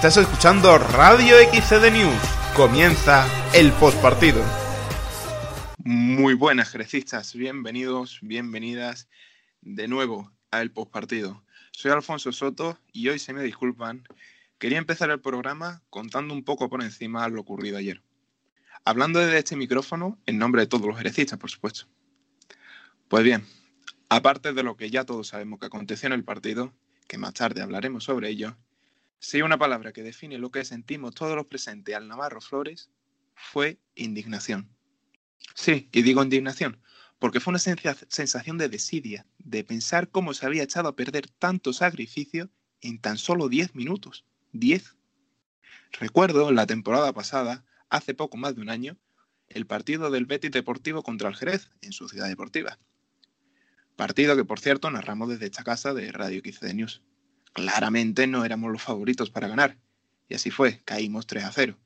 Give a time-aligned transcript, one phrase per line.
[0.00, 2.22] Estás escuchando Radio XCD News.
[2.56, 4.42] Comienza el postpartido.
[5.76, 7.34] Muy buenas, jerecistas.
[7.34, 9.10] Bienvenidos, bienvenidas
[9.60, 11.44] de nuevo al postpartido.
[11.72, 14.08] Soy Alfonso Soto y hoy se me disculpan.
[14.56, 18.00] Quería empezar el programa contando un poco por encima lo ocurrido ayer.
[18.86, 21.88] Hablando desde este micrófono en nombre de todos los jerecistas, por supuesto.
[23.08, 23.44] Pues bien,
[24.08, 26.72] aparte de lo que ya todos sabemos que aconteció en el partido,
[27.06, 28.56] que más tarde hablaremos sobre ello,
[29.20, 32.90] si una palabra que define lo que sentimos todos los presentes al Navarro Flores,
[33.34, 34.68] fue indignación.
[35.54, 36.80] Sí, y digo indignación,
[37.18, 41.74] porque fue una sensación de desidia, de pensar cómo se había echado a perder tanto
[41.74, 44.24] sacrificio en tan solo 10 minutos.
[44.52, 44.96] 10.
[45.92, 48.96] Recuerdo la temporada pasada, hace poco más de un año,
[49.48, 52.78] el partido del Betis Deportivo contra el Jerez, en su ciudad deportiva.
[53.96, 57.02] Partido que, por cierto, narramos desde esta casa de Radio XD News.
[57.52, 59.78] Claramente no éramos los favoritos para ganar.
[60.28, 61.78] Y así fue, caímos 3 a 0.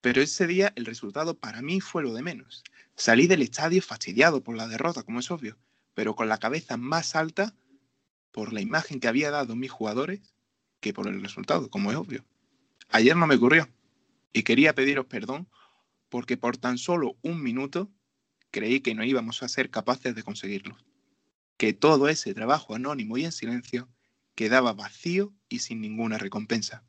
[0.00, 2.62] Pero ese día el resultado para mí fue lo de menos.
[2.94, 5.58] Salí del estadio fastidiado por la derrota, como es obvio,
[5.94, 7.54] pero con la cabeza más alta
[8.30, 10.20] por la imagen que había dado mis jugadores
[10.80, 12.24] que por el resultado, como es obvio.
[12.90, 13.68] Ayer no me ocurrió
[14.32, 15.48] y quería pediros perdón
[16.08, 17.90] porque por tan solo un minuto
[18.50, 20.76] creí que no íbamos a ser capaces de conseguirlo.
[21.56, 23.88] Que todo ese trabajo anónimo y en silencio
[24.38, 26.84] quedaba vacío y sin ninguna recompensa.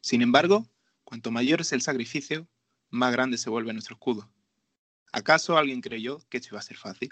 [0.00, 0.64] Sin embargo,
[1.02, 2.46] cuanto mayor es el sacrificio,
[2.88, 4.30] más grande se vuelve nuestro escudo.
[5.10, 7.10] ¿Acaso alguien creyó que esto iba a ser fácil?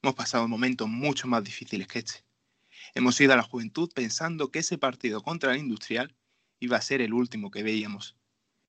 [0.00, 2.24] Hemos pasado momentos mucho más difíciles que este.
[2.94, 6.16] Hemos ido a la juventud pensando que ese partido contra el industrial
[6.58, 8.16] iba a ser el último que veíamos.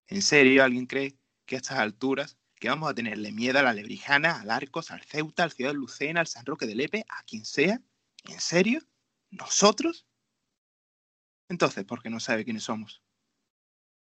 [0.08, 3.74] ¿En serio alguien cree que a estas alturas que vamos a tenerle miedo a la
[3.74, 7.24] Lebrijana, al Arcos, al Ceuta, al Ciudad de Lucena, al San Roque de Lepe, a
[7.24, 7.82] quien sea?
[8.26, 8.82] ¿En serio?
[9.32, 10.06] ¿Nosotros?
[11.50, 13.02] Entonces, ¿por qué no sabe quiénes somos?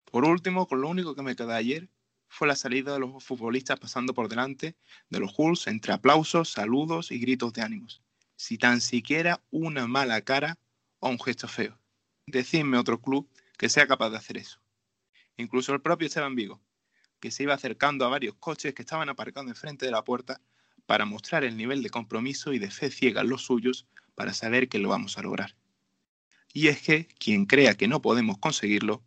[0.05, 1.89] Por último, con lo único que me quedó ayer
[2.27, 4.75] fue la salida de los futbolistas pasando por delante
[5.09, 8.01] de los Hulls entre aplausos, saludos y gritos de ánimos.
[8.35, 10.57] Si tan siquiera una mala cara
[10.99, 11.79] o un gesto feo.
[12.25, 14.59] Decidme otro club que sea capaz de hacer eso.
[15.37, 16.61] Incluso el propio Esteban Vigo,
[17.19, 20.41] que se iba acercando a varios coches que estaban aparcando enfrente de la puerta
[20.85, 24.69] para mostrar el nivel de compromiso y de fe ciega en los suyos para saber
[24.69, 25.55] que lo vamos a lograr.
[26.53, 29.03] Y es que quien crea que no podemos conseguirlo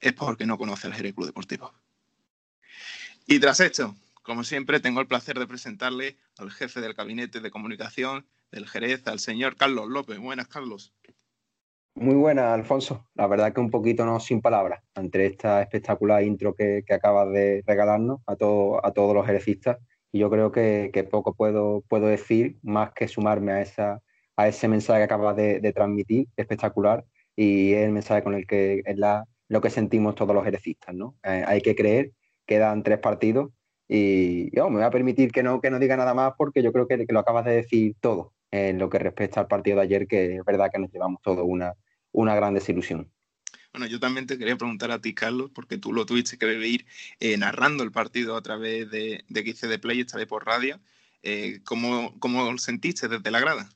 [0.00, 1.72] es porque no conoce al Jerez Club Deportivo.
[3.26, 7.50] Y tras esto, como siempre, tengo el placer de presentarle al jefe del gabinete de
[7.50, 10.18] comunicación del Jerez, al señor Carlos López.
[10.18, 10.92] Buenas, Carlos.
[11.94, 13.08] Muy buenas, Alfonso.
[13.14, 17.64] La verdad que un poquito no sin palabras ante esta espectacular intro que, acabas de
[17.66, 18.36] regalarnos a, a
[18.92, 19.78] todos los jerecistas.
[20.12, 24.02] Y yo creo que, poco puedo, puedo decir más que sumarme a esa,
[24.38, 27.04] a ese mensaje que acabas de, transmitir, espectacular,
[27.34, 30.94] y es el mensaje con el que es la, lo que sentimos todos los ejercistas,
[30.94, 31.16] ¿no?
[31.24, 32.12] Eh, hay que creer,
[32.46, 33.50] quedan tres partidos
[33.88, 36.72] y yo me voy a permitir que no, que no diga nada más porque yo
[36.72, 40.06] creo que, lo acabas de decir todo en lo que respecta al partido de ayer,
[40.06, 41.74] que es verdad que nos llevamos todo una,
[42.12, 43.10] una gran desilusión.
[43.72, 46.86] Bueno, yo también te quería preguntar a ti, Carlos, porque tú lo tuviste que vivir
[47.18, 50.78] eh, narrando el partido a través de, de XCD Play, esta vez por radio.
[51.24, 53.68] Eh, ¿cómo, ¿Cómo sentiste desde la grada?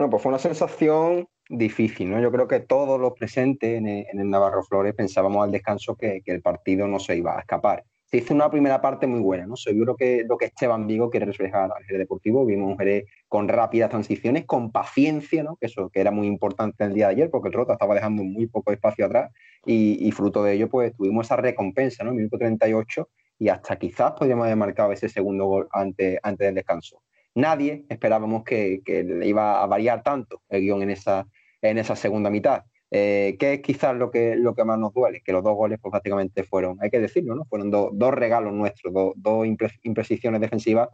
[0.00, 2.18] Bueno, pues fue una sensación difícil, ¿no?
[2.22, 6.40] Yo creo que todos los presentes en el, Navarro Flores pensábamos al descanso que, el
[6.40, 7.84] partido no se iba a escapar.
[8.06, 9.56] Se hizo una primera parte muy buena, ¿no?
[9.56, 13.46] Seguro que lo que Esteban Vigo quiere reflejar al Jerez Deportivo, vimos un Jerez con
[13.46, 15.56] rápidas transiciones, con paciencia, ¿no?
[15.56, 18.24] Que eso que era muy importante el día de ayer, porque el Rota estaba dejando
[18.24, 19.30] muy poco espacio atrás
[19.66, 22.14] y, fruto de ello, pues tuvimos esa recompensa, ¿no?
[22.14, 23.06] Minuto 38
[23.38, 27.02] y hasta quizás podríamos haber marcado ese segundo gol antes, antes del descanso
[27.34, 31.26] nadie esperábamos que, le iba a variar tanto el guion en esa,
[31.62, 32.64] en esa segunda mitad.
[32.90, 35.22] Eh, ¿Qué es quizás lo que, lo que más nos duele?
[35.24, 37.44] Que los dos goles pues, prácticamente fueron, hay que decirlo, ¿no?
[37.44, 39.46] fueron dos regalos nuestros, dos
[39.82, 40.88] imprecisiones defensivas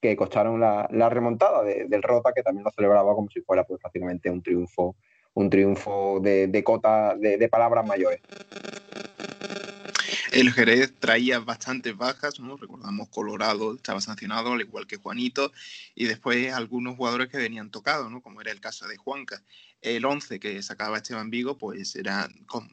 [0.00, 4.30] que costaron la, remontada del Rota, que también lo celebraba como si fuera pues, prácticamente
[4.30, 4.96] un triunfo,
[5.34, 8.20] un triunfo de, cota de palabras mayores.
[10.32, 12.56] El Jerez traía bastantes bajas, ¿no?
[12.56, 15.52] Recordamos Colorado estaba sancionado, al igual que Juanito,
[15.94, 18.22] y después algunos jugadores que venían tocados, ¿no?
[18.22, 19.42] Como era el caso de Juanca.
[19.82, 22.28] El 11 que sacaba Esteban Vigo, pues era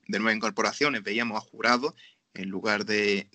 [0.08, 1.04] de nueve incorporaciones.
[1.04, 1.96] Veíamos a Jurado
[2.39, 3.27] en lugar de,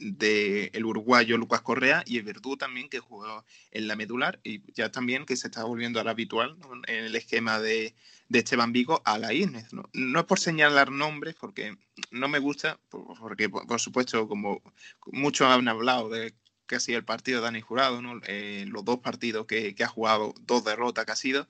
[0.73, 4.91] el uruguayo Lucas Correa y el Verdú también que jugó en la medular y ya
[4.91, 6.57] también que se está volviendo a habitual
[6.87, 7.95] en el esquema de,
[8.29, 9.73] de Esteban Vigo a la Inés.
[9.73, 9.89] ¿no?
[9.93, 11.77] no es por señalar nombres, porque
[12.11, 14.63] no me gusta, porque por, supuesto, como
[15.07, 16.35] muchos han hablado de
[16.67, 18.21] que ha sido el partido de Dani Jurado, ¿no?
[18.27, 21.49] Eh, los dos partidos que, ha jugado, dos derrotas que ha sido,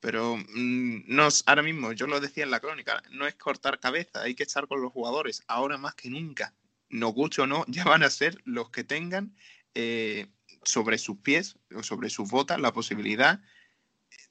[0.00, 4.22] Pero mm, no, ahora mismo, yo lo decía en la crónica, no es cortar cabeza,
[4.22, 6.54] hay que estar con los jugadores, ahora más que nunca.
[6.90, 9.34] No gusto o no, ya van a ser los que tengan
[9.74, 10.26] eh,
[10.62, 13.40] sobre sus pies o sobre sus botas la posibilidad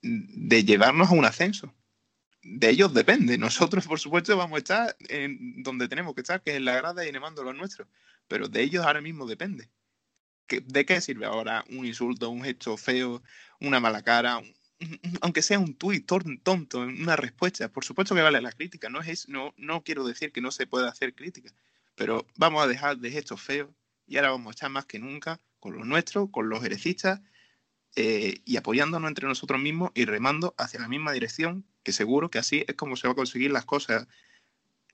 [0.01, 1.73] de llevarnos a un ascenso.
[2.41, 3.37] De ellos depende.
[3.37, 6.75] Nosotros, por supuesto, vamos a estar en donde tenemos que estar, que es en la
[6.75, 7.87] grada y animando lo nuestro.
[8.27, 9.69] Pero de ellos ahora mismo depende.
[10.47, 13.21] ¿De qué sirve ahora un insulto, un gesto feo,
[13.59, 14.41] una mala cara,
[15.21, 19.27] aunque sea un tuit tonto, una respuesta, por supuesto que vale la crítica, no, es,
[19.27, 21.51] no, no quiero decir que no se pueda hacer crítica,
[21.97, 23.69] pero vamos a dejar de gestos feos
[24.05, 27.21] y ahora vamos a estar más que nunca con los nuestros, con los herecistas
[27.95, 32.37] eh, y apoyándonos entre nosotros mismos y remando hacia la misma dirección, que seguro que
[32.37, 34.07] así es como se va a conseguir las cosas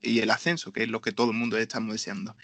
[0.00, 2.36] y el ascenso, que es lo que todo el mundo estamos deseando.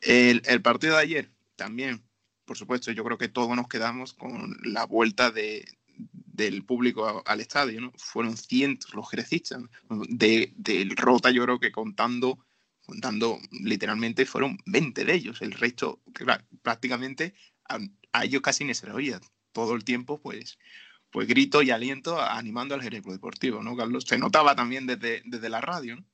[0.00, 2.04] El, partido de ayer también,
[2.44, 7.40] por supuesto, yo creo que todos nos quedamos con la vuelta de, del público al
[7.40, 7.92] estadio.
[7.96, 9.62] Fueron cientos los jerecistas.
[10.08, 12.38] De, del Rota, yo creo que contando,
[12.86, 15.42] contando literalmente, fueron 20 de ellos.
[15.42, 16.02] El resto,
[16.62, 17.34] prácticamente,
[17.68, 17.78] a,
[18.24, 19.20] ellos casi ni se les oía.
[19.52, 20.58] Todo el tiempo, pues,
[21.10, 24.04] pues grito y aliento animando al Jerez Deportivo, ¿no, Carlos?
[24.06, 26.04] Se notaba también desde, desde la radio, ¿no?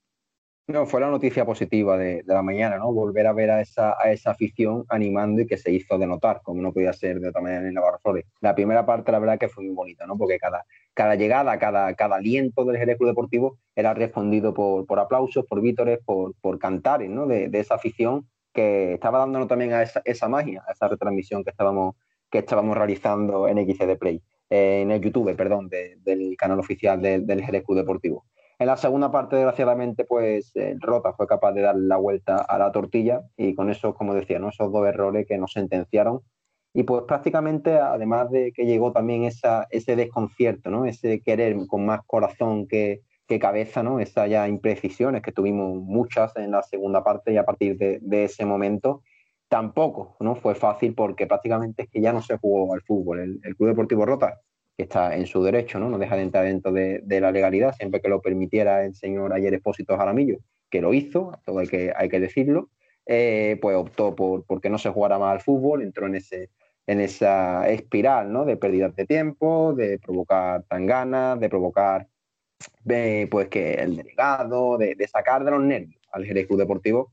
[0.70, 2.92] No, fue la noticia positiva de, la mañana, ¿no?
[2.92, 6.42] Volver a ver a esa, a esa afición animando y que se hizo de notar,
[6.44, 8.26] como no podía ser de otra manera en Navarro Flores.
[8.40, 10.16] La primera parte, la verdad, que fue muy bonita, ¿no?
[10.16, 10.64] Porque cada,
[10.94, 15.60] cada llegada, cada, cada aliento del Jerez Club Deportivo era respondido por, por aplausos, por
[15.60, 17.26] vítores, por, por cantares, ¿no?
[17.26, 21.50] De, esa afición que estaba dándonos también a esa, esa, magia, a esa retransmisión que
[21.50, 21.96] estábamos,
[22.30, 27.42] que estábamos realizando en XCD Play, eh, en el YouTube, perdón, del canal oficial del
[27.42, 28.24] Jerez Deportivo.
[28.60, 32.70] En la segunda parte, desgraciadamente, pues Rota fue capaz de dar la vuelta a la
[32.70, 34.50] tortilla y con eso, como decía, ¿no?
[34.50, 36.20] esos dos errores que nos sentenciaron.
[36.74, 40.84] Y pues prácticamente, además de que llegó también ese desconcierto, ¿no?
[40.84, 43.00] ese querer con más corazón que,
[43.40, 43.98] cabeza, ¿no?
[43.98, 48.44] esas ya imprecisiones que tuvimos muchas en la segunda parte y a partir de, ese
[48.44, 49.02] momento
[49.48, 53.20] tampoco no fue fácil porque prácticamente es que ya no se jugó al fútbol.
[53.20, 54.38] El, el Club Deportivo Rota
[54.76, 55.88] está en su derecho, ¿no?
[55.88, 59.54] No deja de entrar dentro de, la legalidad, siempre que lo permitiera el señor Ayer
[59.54, 60.38] Expósito Jaramillo,
[60.70, 62.70] que lo hizo, todo hay que, hay que decirlo,
[63.06, 66.50] eh, pues optó por, que no se jugara más al fútbol, entró en ese
[66.86, 68.44] en esa espiral ¿no?
[68.44, 72.08] de pérdidas de tiempo, de provocar tan ganas, de provocar
[72.88, 77.12] eh, pues que el delegado, de, sacar de los nervios al Jerez Deportivo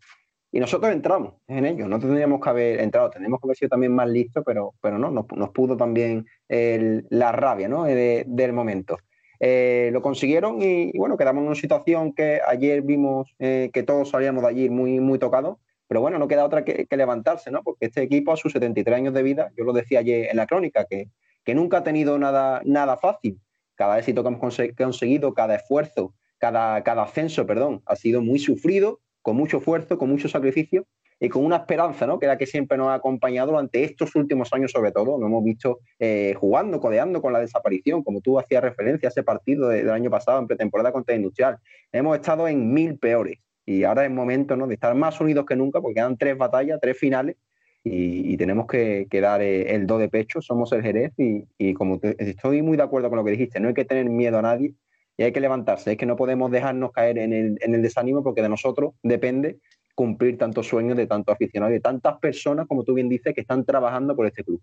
[0.58, 3.94] y nosotros entramos en ello, no tendríamos que haber entrado, tenemos que haber sido también
[3.94, 7.84] más listos, pero, pero no, nos, pudo también la rabia ¿no?
[7.84, 8.98] del momento.
[9.40, 14.10] Eh, lo consiguieron y, bueno, quedamos en una situación que ayer vimos eh, que todos
[14.10, 17.62] salíamos de allí muy, muy tocados, pero bueno, no queda otra que, levantarse, ¿no?
[17.62, 20.48] Porque este equipo a sus 73 años de vida, yo lo decía ayer en la
[20.48, 21.12] crónica, que,
[21.44, 23.40] que nunca ha tenido nada, nada fácil.
[23.76, 29.02] Cada éxito que hemos conseguido, cada esfuerzo, cada, cada ascenso, perdón, ha sido muy sufrido
[29.28, 30.86] con mucho esfuerzo, con mucho sacrificio
[31.20, 32.18] y con una esperanza, ¿no?
[32.18, 35.18] Que era que siempre nos ha acompañado durante estos últimos años, sobre todo.
[35.18, 39.24] Nos hemos visto eh, jugando, codeando con la desaparición, como tú hacías referencia a ese
[39.24, 41.58] partido del año pasado en pretemporada contra Industrial.
[41.92, 44.66] Hemos estado en mil peores y ahora es momento ¿no?
[44.66, 47.36] de estar más unidos que nunca porque quedan tres batallas, tres finales
[47.84, 50.42] y, tenemos que, dar eh, el do de pecho.
[50.42, 53.74] Somos el Jerez y, como estoy muy de acuerdo con lo que dijiste, no hay
[53.74, 54.74] que tener miedo a nadie
[55.18, 55.94] y hay que levantarse.
[55.94, 59.60] Es que no podemos dejarnos caer en el, desánimo porque de nosotros depende
[59.96, 63.42] cumplir tantos sueños de tantos aficionados y de tantas personas, como tú bien dices, que
[63.42, 64.62] están trabajando por este club.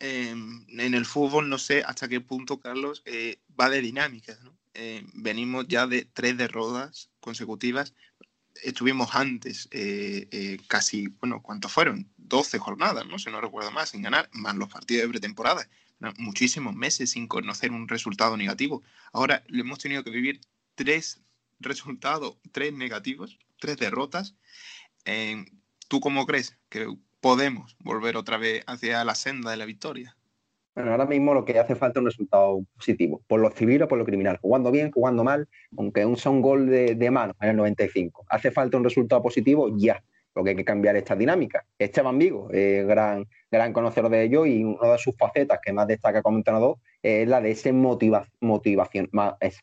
[0.00, 4.40] Em, en el fútbol no sé hasta qué punto, Carlos, eh, va de dinámicas.
[4.74, 7.94] Eh, venimos ya de tres derrotas consecutivas.
[8.64, 12.10] Estuvimos antes eh, casi, bueno, ¿cuántos fueron?
[12.16, 13.20] 12 jornadas, ¿no?
[13.20, 15.68] Si no recuerdo más, sin ganar, más los partidos de pretemporada
[16.18, 18.82] muchísimos meses sin conocer un resultado negativo.
[19.12, 20.40] Ahora le hemos tenido que vivir
[20.74, 21.22] tres
[21.58, 24.36] resultados, tres negativos, tres derrotas.
[25.88, 26.86] ¿Tú cómo crees que
[27.20, 30.16] podemos volver otra vez hacia la senda de la victoria?
[30.74, 33.88] Bueno, ahora mismo lo que hace falta es un resultado positivo, por lo civil o
[33.88, 35.48] por lo criminal, jugando bien, jugando mal,
[35.78, 38.26] aunque un son gol de, de mano en el 95.
[38.28, 40.04] Hace falta un resultado positivo ya
[40.36, 41.64] porque hay que cambiar esta dinámica.
[41.78, 46.20] Esteban Vigo, gran, gran conocedor de ello y una de sus facetas que más destaca
[46.20, 49.08] como entrenador es la de ese motivación,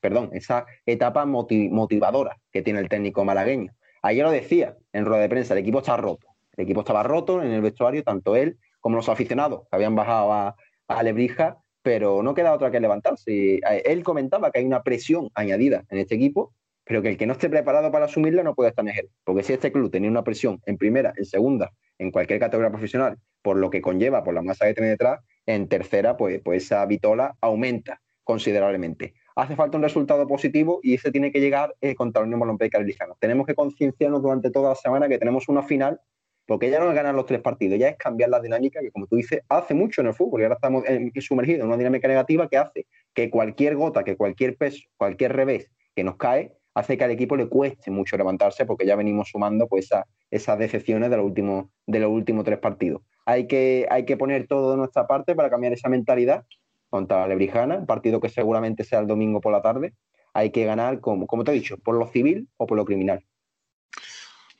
[0.02, 3.72] perdón, esa etapa motivadora que tiene el técnico malagueño.
[4.02, 6.26] Ayer lo decía en rueda de prensa, el equipo está roto.
[6.58, 10.34] El equipo estaba roto en el vestuario, tanto él como los aficionados que habían bajado
[10.34, 10.56] a,
[10.88, 13.60] a Lebrija, pero no queda otra que levantarse.
[13.86, 16.52] Él comentaba que hay una presión añadida en este equipo
[16.86, 19.54] pero que el que no esté preparado para asumirla no puede estar en Porque si
[19.54, 23.70] este club tenía una presión en primera, en segunda, en cualquier categoría profesional, por lo
[23.70, 28.02] que conlleva, por la masa que tiene detrás, en tercera, pues, pues esa vitola aumenta.
[28.26, 29.16] considerablemente.
[29.36, 32.80] Hace falta un resultado positivo y ese tiene que llegar eh, contra la Unión Olímpica
[32.80, 33.18] Lijano.
[33.20, 36.00] Tenemos que concienciarnos durante toda la semana que tenemos una final,
[36.46, 39.08] porque ya no es ganar los tres partidos, ya es cambiar la dinámica que, como
[39.08, 40.84] tú dices, hace mucho en el fútbol y ahora estamos
[41.20, 45.70] sumergidos en una dinámica negativa que hace que cualquier gota, que cualquier peso, cualquier revés
[45.96, 49.68] que nos cae, hace que al equipo le cueste mucho levantarse porque ya venimos sumando
[49.68, 49.90] pues,
[50.32, 53.02] esas decepciones de los, últimos, de los últimos tres partidos.
[53.26, 56.46] Hay que, hay que poner todo de nuestra parte para cambiar esa mentalidad
[56.90, 59.94] contra la Lebrijana, un partido que seguramente sea el domingo por la tarde.
[60.34, 63.24] Hay que ganar, como, te he dicho, por lo civil o por lo criminal.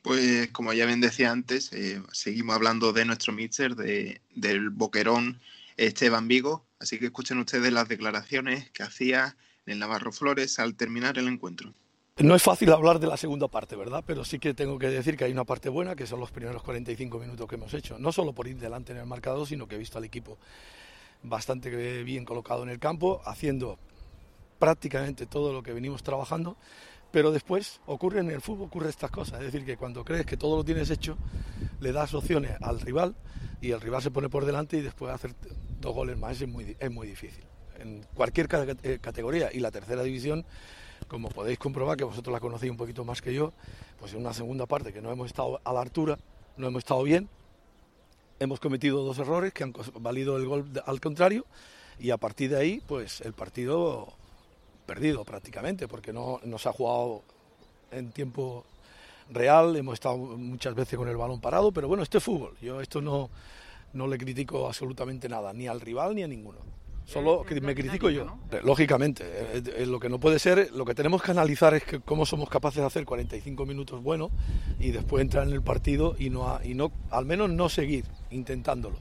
[0.02, 5.40] Pues como ya bien decía antes, eh, seguimos hablando de nuestro míster, de, del boquerón
[5.76, 11.18] Esteban Vigo, así que escuchen ustedes las declaraciones que hacía en Navarro Flores al terminar
[11.18, 11.72] el encuentro.
[12.22, 14.04] No es fácil hablar de la segunda parte, ¿verdad?
[14.06, 16.62] Pero sí que tengo que decir que hay una parte buena, que son los primeros
[16.62, 17.98] 45 minutos que hemos hecho.
[17.98, 20.38] No solo por ir delante en el marcador, sino que he visto al equipo
[21.24, 23.80] bastante bien colocado en el campo, haciendo
[24.60, 26.56] prácticamente todo lo que venimos trabajando.
[27.10, 29.40] Pero después ocurre en el fútbol, ocurre estas cosas.
[29.40, 31.18] Es decir, que cuando crees que todo lo tienes hecho,
[31.80, 33.16] le das opciones al rival
[33.60, 35.34] y el rival se pone por delante y después hacer
[35.80, 37.42] dos goles más es muy, es muy difícil.
[37.80, 38.46] En cualquier
[38.84, 40.46] eh, categoría y la tercera división
[41.08, 43.52] como podéis comprobar, que vosotros la conocéis un poquito más que yo,
[43.98, 46.18] pues en una segunda parte que no hemos estado a la altura,
[46.56, 47.28] no hemos estado bien,
[48.40, 51.44] hemos cometido dos errores que han valido el gol al contrario
[51.98, 54.12] y a partir de ahí, pues el partido
[54.86, 57.22] perdido prácticamente, porque no nos ha jugado
[57.90, 58.64] en tiempo
[59.30, 62.80] real, hemos estado muchas veces con el balón parado, pero bueno, esto es fútbol, yo
[62.80, 63.30] esto no,
[63.92, 66.58] no le critico absolutamente nada, ni al rival ni a ninguno.
[67.04, 68.38] Solo que me critico yo.
[68.62, 72.00] Lógicamente, eh, eh, lo que no puede ser, lo que tenemos que analizar es que
[72.00, 74.30] cómo somos capaces de hacer 45 minutos buenos
[74.80, 78.96] y después entrar en el partido y no, y no al menos no seguir intentándolo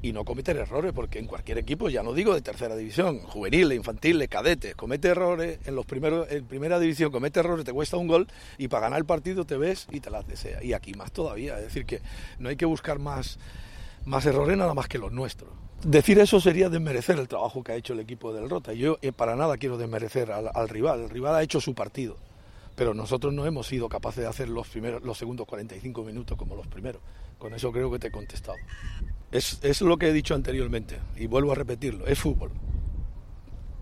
[0.00, 3.72] y no cometer errores, porque en cualquier equipo, ya no digo de tercera división, juvenil,
[3.72, 8.06] infantil, cadete, comete errores, en los primeros, en primera división comete errores, te cuesta un
[8.06, 10.62] gol y para ganar el partido te ves y te las desea.
[10.62, 12.00] Y aquí más todavía, es decir, que
[12.38, 13.38] no hay que buscar más,
[14.04, 15.50] más errores nada más que los nuestros.
[15.84, 18.72] Decir eso sería desmerecer el trabajo que ha hecho el equipo del Rota.
[18.72, 21.02] Yo eh, para nada quiero desmerecer al, rival.
[21.02, 22.16] El rival ha hecho su partido,
[22.74, 26.56] pero nosotros no hemos sido capaces de hacer los, primeros, los segundos 45 minutos como
[26.56, 27.00] los primeros.
[27.38, 28.58] Con eso creo que te he contestado.
[29.30, 32.08] Es, es lo que he dicho anteriormente y vuelvo a repetirlo.
[32.08, 32.50] Es fútbol.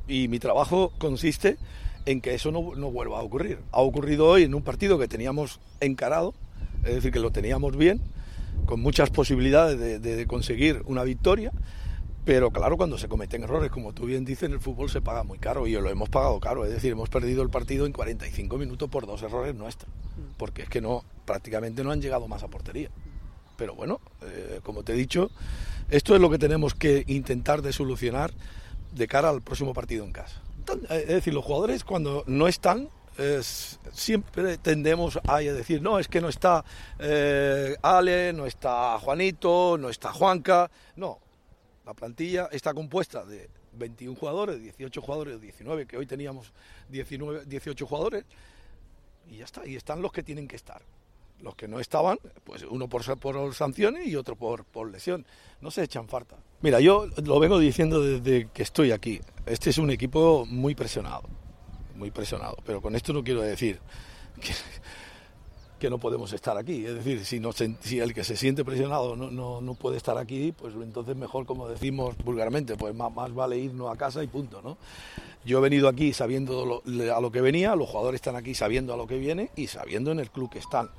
[0.06, 1.56] Y mi trabajo consiste
[2.04, 3.60] en que eso no, no vuelva a ocurrir.
[3.72, 6.34] Ha ocurrido hoy en un partido que teníamos encarado,
[6.84, 8.02] es decir, que lo teníamos bien,
[8.66, 11.52] con muchas posibilidades de, de conseguir una victoria
[12.26, 15.22] pero claro, cuando se cometen errores, como tú bien dices, en el fútbol se paga
[15.22, 16.64] muy caro y lo hemos pagado caro.
[16.64, 19.88] Es decir, hemos perdido el partido en 45 minutos por dos errores nuestros.
[20.36, 22.90] Porque es que no, prácticamente no han llegado más a portería.
[23.56, 25.30] Pero bueno, eh, como te he dicho,
[25.88, 28.34] esto es lo que tenemos que intentar de solucionar
[28.92, 30.42] de cara al próximo partido en casa.
[30.90, 32.88] Eh, es decir, los jugadores cuando no están,
[33.92, 36.64] siempre tendemos a decir, no, es que no está
[36.98, 40.72] eh, Ale, no está Juanito, no está Juanca.
[40.96, 41.20] No,
[41.86, 46.52] la plantilla está compuesta de 21 jugadores, 18 jugadores, 19, que hoy teníamos
[46.88, 48.24] 19, 18 jugadores,
[49.30, 50.82] y ya está, y están los que tienen que estar.
[51.40, 55.24] Los que no estaban, pues uno por, por sanciones y otro por, por lesión.
[55.60, 56.36] No se echan falta.
[56.60, 59.20] Mira, yo lo vengo diciendo desde que estoy aquí.
[59.44, 61.22] Este es un equipo muy presionado,
[61.94, 63.78] muy presionado, pero con esto no quiero decir
[64.40, 64.52] que,
[65.78, 66.86] que no podemos estar aquí.
[66.86, 70.74] Es decir, si, el que se siente presionado no, no, no, puede estar aquí, pues
[70.74, 74.78] entonces mejor, como decimos vulgarmente, pues más, más, vale irnos a casa y punto, ¿no?
[75.44, 76.82] Yo he venido aquí sabiendo
[77.14, 80.10] a lo que venía, los jugadores están aquí sabiendo a lo que viene y sabiendo
[80.10, 80.90] en el club que están.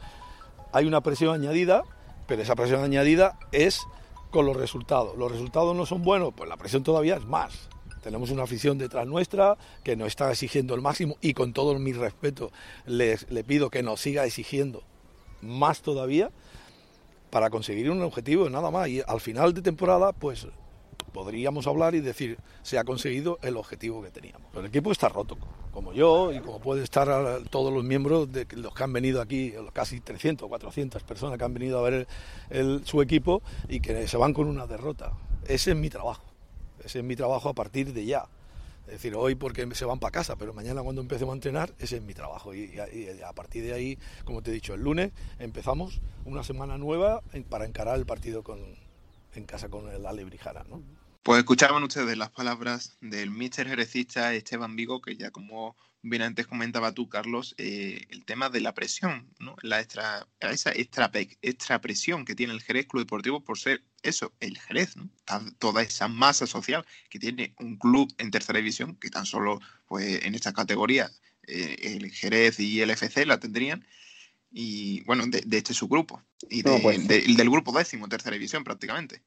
[0.72, 1.84] Hay una presión añadida,
[2.28, 3.82] pero esa presión añadida es
[4.32, 5.18] con los resultados.
[5.18, 7.70] Los resultados no son buenos, pues la presión todavía es más.
[8.08, 11.92] Tenemos una afición detrás nuestra que nos está exigiendo el máximo y con todo mi
[11.92, 12.54] respeto
[12.86, 14.82] le pido que nos siga exigiendo
[15.42, 16.32] más todavía
[17.32, 18.88] para conseguir un objetivo nada más.
[18.88, 20.48] Y al final de temporada, pues
[21.12, 24.56] podríamos hablar y decir, se ha conseguido el objetivo que teníamos.
[24.56, 25.38] el equipo está roto,
[25.74, 29.54] como yo y como puede estar todos los miembros de los que han venido aquí,
[29.74, 32.08] casi 300 o 400 personas que han venido a ver
[32.86, 35.12] su equipo y que se van con una derrota.
[35.46, 36.24] Ese es mi trabajo.
[36.88, 38.24] Ese es mi trabajo a partir de ya.
[38.86, 41.98] Es decir, hoy porque se van para casa, pero mañana cuando empecemos a entrenar, ese
[41.98, 42.56] es mi trabajo.
[42.56, 47.22] Y, a partir de ahí, como te he dicho, el lunes empezamos una semana nueva
[47.50, 48.60] para encarar el partido con,
[49.36, 50.64] en casa con el Alebrijara.
[50.70, 50.82] ¿no?
[51.24, 55.76] Pues escuchaban ustedes las palabras del míster jerecista Esteban Vigo, que ya como
[56.10, 59.56] bien antes comentaba tú, Carlos, eh, el tema de la presión, ¿no?
[59.62, 61.12] la extra, esa extra,
[61.42, 65.10] extra presión que tiene el Jerez Club Deportivo por ser eso, el Jerez, ¿no?
[65.60, 70.24] toda esa masa social que tiene un club en tercera división, que tan solo pues,
[70.26, 71.12] en esta categoría
[71.48, 73.86] eh, el Jerez y el FC la tendrían,
[74.52, 79.22] y bueno, de, este subgrupo, y pues del grupo décimo, tercera división prácticamente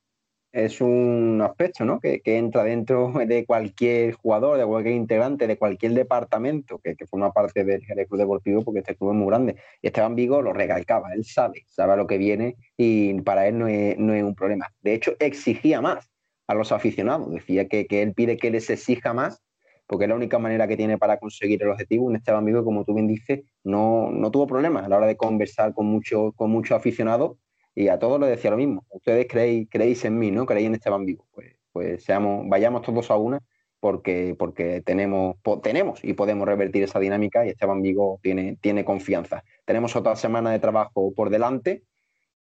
[0.53, 2.01] es un aspecto ¿no?
[2.01, 7.65] que, entra dentro de cualquier jugador, de cualquier integrante, de cualquier departamento que, forma parte
[7.65, 9.57] del Club Deportivo, porque este club es muy grande.
[9.83, 13.69] Y Esteban Vigo lo recalcaba, él sabe, sabe lo que viene y para él no
[13.69, 14.69] es, un problema.
[14.83, 16.11] De hecho, exigía más
[16.47, 19.41] a los aficionados, decía que, él pide que les exija más,
[19.87, 22.07] porque es la única manera que tiene para conseguir el objetivo.
[22.07, 25.17] Un Esteban Vigo, como tú bien dices, no, no tuvo problemas a la hora de
[25.17, 27.39] conversar con muchos con muchos aficionados
[27.75, 28.87] y a todos les decía lo mismo.
[28.91, 30.47] Ustedes creéis, creéis en mí, ¿no?
[30.47, 31.27] Creéis en Esteban Vigo.
[31.33, 33.41] Pues, pues seamos, vayamos todos a una
[33.81, 39.43] porque, porque tenemos, tenemos y podemos revertir esa dinámica y Esteban Vigo tiene, tiene confianza.
[39.65, 41.85] Tenemos otra semana de trabajo por delante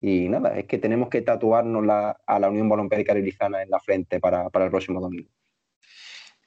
[0.01, 1.85] y nada, es que tenemos que tatuarnos
[2.27, 5.31] a la Unión Balompédica Lirizana en la frente para, el próximo domingo.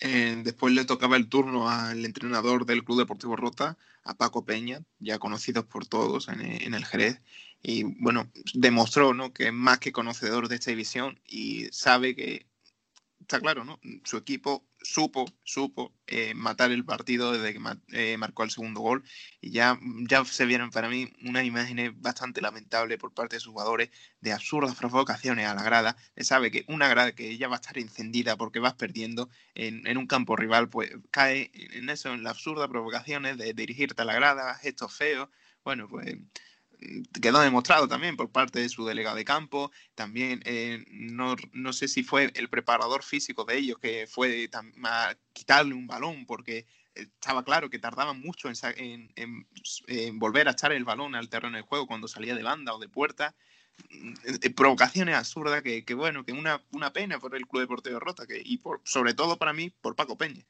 [0.06, 4.84] Eh, después le tocaba el turno al entrenador del Club Deportivo Rota, a Paco Peña,
[5.00, 7.22] ya conocidos por todos en, en el Jerez,
[7.62, 9.32] y bueno, demostró ¿no?
[9.32, 12.46] que es más que conocedor de esta división y sabe que,
[13.22, 13.80] está claro, ¿no?
[14.04, 17.62] su equipo supo, supo eh, matar el partido desde que
[17.94, 19.04] eh, marcó el segundo gol
[19.42, 23.54] y ya, ya se vieron para mí unas imágenes bastante lamentables por parte de sus
[23.54, 23.90] jugadores
[24.22, 25.96] de absurdas provocaciones a la grada.
[26.16, 29.88] Se sabe que una grada que ya va a estar encendida porque vas perdiendo en,
[29.88, 34.06] en un campo rival, pues cae en eso, en las absurdas provocaciones de dirigirte a
[34.06, 35.30] la grada, gestos feos.
[35.64, 36.18] Bueno, pues
[37.22, 41.88] quedó demostrado también por parte de su delegado de campo, también eh, no, no, sé
[41.88, 44.50] si fue el preparador físico de ellos que fue
[44.84, 50.72] a quitarle un balón porque estaba claro que tardaban mucho en, en, volver a echar
[50.72, 53.36] el balón al terreno de juego cuando salía de banda o de puerta.
[53.90, 58.28] Eh, provocaciones absurdas que, que, bueno, que una, una pena por el Club Deportivo Rota
[58.28, 60.46] que, y por, sobre todo para mí por Paco Peña.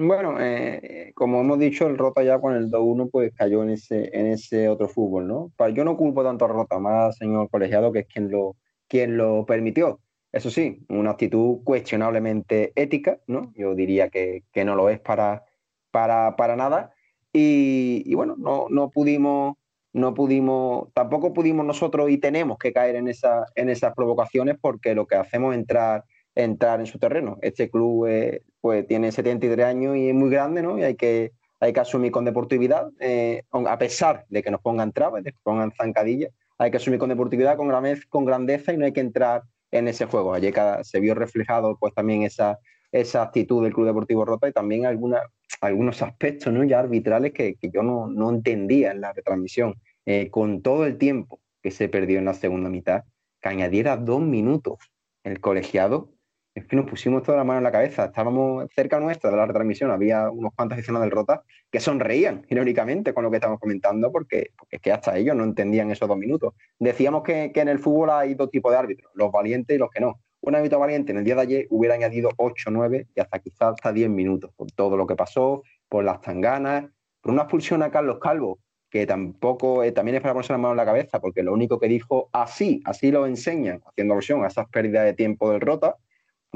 [0.00, 4.16] Bueno, eh, como hemos dicho, el Rota ya con el 2-1 pues cayó en ese,
[4.16, 5.52] en ese otro fútbol, ¿no?
[5.74, 8.54] Yo no culpo tanto a Rota, más señor colegiado, que es quien lo,
[8.86, 10.00] quien lo permitió.
[10.30, 13.52] Eso sí, una actitud cuestionablemente ética, ¿no?
[13.56, 15.44] Yo diría que, no lo es para,
[15.90, 16.92] para, para nada.
[17.32, 19.56] Y, bueno, no, no pudimos,
[19.92, 24.94] no pudimos, tampoco pudimos nosotros y tenemos que caer en, esa, en esas provocaciones porque
[24.94, 26.04] lo que hacemos es entrar
[26.38, 27.36] entrar en su terreno.
[27.42, 30.78] Este club eh, pues tiene 73 años y es muy grande, ¿no?
[30.78, 34.92] Y hay que, hay que asumir con deportividad, eh, a pesar de que nos pongan
[34.92, 37.72] trabas, de que pongan zancadillas, hay que asumir con deportividad, con,
[38.08, 40.32] con grandeza y no hay que entrar en ese juego.
[40.32, 42.58] Allí se vio reflejado pues también esa,
[42.92, 45.20] esa actitud del Club Deportivo Rota y también alguna,
[45.60, 46.62] algunos aspectos ¿no?
[46.62, 49.74] ya arbitrales que, que yo no, no, entendía en la retransmisión.
[50.06, 53.04] Eh, con todo el tiempo que se perdió en la segunda mitad,
[53.40, 54.78] que añadiera dos minutos
[55.24, 56.10] el colegiado,
[56.58, 58.06] es que nos pusimos toda la mano en la cabeza.
[58.06, 63.14] Estábamos cerca nuestra de la retransmisión, había unos cuantos aficionados del Rota que sonreían irónicamente
[63.14, 66.54] con lo que estábamos comentando, porque, es que hasta ellos no entendían esos dos minutos.
[66.78, 70.00] Decíamos que, en el fútbol hay dos tipos de árbitros, los valientes y los que
[70.00, 70.20] no.
[70.40, 73.74] Un árbitro valiente en el día de ayer hubiera añadido 8, 9 y hasta quizás
[73.74, 76.86] hasta 10 minutos, por todo lo que pasó, por las tanganas,
[77.20, 80.72] por una expulsión a Carlos Calvo, que tampoco eh, también es para ponerse la mano
[80.72, 84.48] en la cabeza, porque lo único que dijo así, así lo enseñan, haciendo alusión a
[84.48, 85.96] esas pérdidas de tiempo del Rota,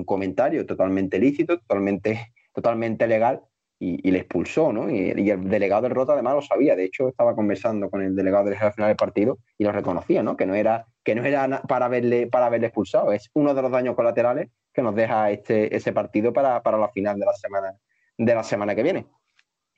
[0.02, 3.40] un comentario totalmente lícito, totalmente, totalmente legal,
[3.84, 4.88] y, le expulsó, ¿no?
[4.88, 8.44] Y, el delegado del Rota además lo sabía, de hecho estaba conversando con el delegado
[8.44, 10.36] del final del partido y lo reconocía, ¿no?
[10.36, 13.72] Que no era, que no era para haberle, para haberle expulsado, es uno de los
[13.72, 17.74] daños colaterales que nos deja este, ese partido para, para la final de la semana,
[18.16, 19.06] de la semana que viene.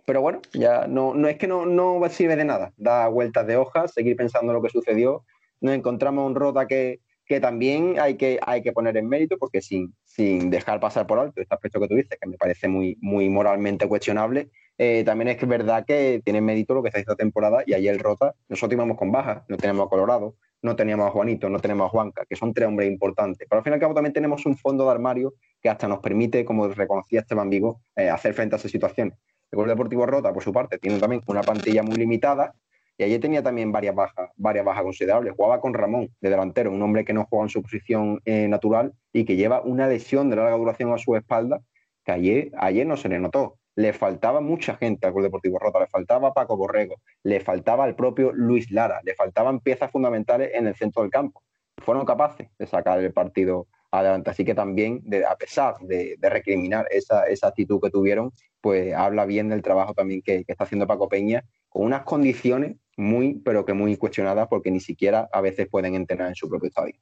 [0.05, 3.57] Pero bueno, ya no, no es que no, no sirve de nada, da vueltas de
[3.57, 5.25] hojas, seguir pensando lo que sucedió.
[5.63, 9.63] Nos encontramos un Rota que, que también hay que, hay que poner en mérito, porque
[9.63, 12.97] sin, sin dejar pasar por alto este aspecto que tú dices, que me parece muy,
[13.01, 17.63] muy moralmente cuestionable, eh, también es verdad que tiene mérito lo que está esta temporada
[17.65, 21.49] y ayer Rota, nosotros íbamos con baja, no tenemos a Colorado, no teníamos a Juanito,
[21.49, 23.47] no tenemos a Juanca, que son tres hombres importantes.
[23.49, 26.01] Pero al fin y al cabo también tenemos un fondo de armario que hasta nos
[26.01, 29.19] permite, como reconocía Esteban Vigo, eh, hacer frente a esas situaciones.
[29.51, 32.55] El Club Deportivo Rota, por su parte, tiene también una plantilla muy limitada
[32.97, 35.35] y ayer tenía también varias bajas, varias bajas considerables.
[35.37, 38.93] Jugaba con Ramón de delantero, un hombre que no juega en su posición eh, natural
[39.13, 41.61] y que lleva una lesión de larga duración a su espalda,
[42.05, 43.59] que ayer, ayer no se le notó.
[43.77, 47.97] Le faltaba mucha gente al Club Deportivo Rota, le faltaba Paco Borrego, le faltaba el
[47.97, 51.43] propio Luis Lara, le faltaban piezas fundamentales en el centro del campo.
[51.79, 54.31] Fueron capaces de sacar el partido adelante.
[54.31, 58.31] Así que también, a pesar de, recriminar esa, actitud que tuvieron,
[58.61, 61.43] pues habla bien del trabajo también que está haciendo Paco Peña
[61.75, 66.29] con unas condiciones muy, pero que muy cuestionadas porque ni siquiera a veces pueden entrenar
[66.29, 66.95] en su propio estadio.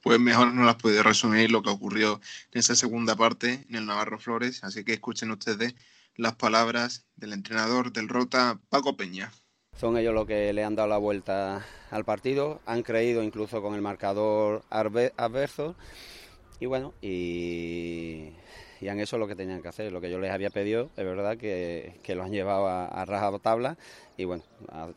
[0.00, 2.20] Pues mejor no las puede resumir lo que ocurrió
[2.52, 5.74] en esa segunda parte en el Navarro Flores, así que escuchen ustedes
[6.14, 9.32] las palabras del entrenador del Rota, Paco Peña.
[9.76, 13.74] Son ellos los que le han dado la vuelta al partido, han creído incluso con
[13.74, 15.74] el marcador adverso
[16.60, 18.30] y bueno, y,
[18.86, 21.36] han hecho lo que tenían que hacer, lo que yo les había pedido, es verdad
[21.36, 23.76] que, lo han llevado a, a tabla
[24.16, 24.44] y bueno,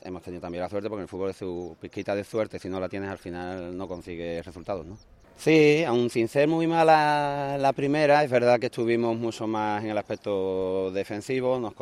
[0.04, 2.80] hemos tenido también la suerte porque el fútbol es su pizquita de suerte, si no
[2.80, 4.98] la tienes al final no consigues resultados, ¿no?
[5.42, 9.90] Sí, aún sin ser muy mala la primera, es verdad que estuvimos mucho más en
[9.90, 11.74] el aspecto defensivo, nos,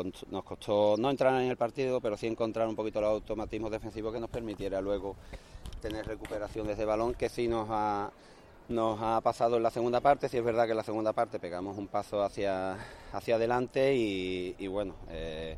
[0.46, 4.22] costó no entrar en el partido, pero sí encontrar un poquito los automatismos defensivos que
[4.22, 5.18] nos permitiera luego
[5.82, 8.10] tener recuperación desde balón, que sí nos ha,
[8.70, 11.40] nos ha pasado en la segunda parte, sí es verdad que en la segunda parte
[11.40, 12.78] pegamos un paso hacia,
[13.12, 15.58] hacia adelante y, bueno, eh,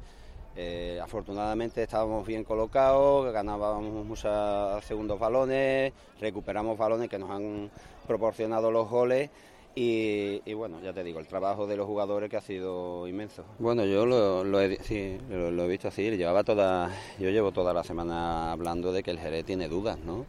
[0.55, 7.69] eh, afortunadamente estábamos bien colocados, ganábamos muchos segundos balones, recuperamos balones que nos han
[8.07, 9.29] proporcionado los goles
[9.75, 13.43] y, bueno, ya te digo, el trabajo de los jugadores que ha sido inmenso.
[13.59, 19.03] Bueno, yo lo, he, visto así, llevaba toda, yo llevo toda la semana hablando de
[19.03, 20.25] que el Jerez tiene dudas, ¿no?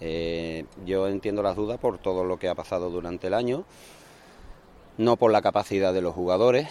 [0.00, 3.64] Eh, yo entiendo las dudas por todo lo que ha pasado durante el año,
[4.98, 6.68] no por la capacidad de los jugadores.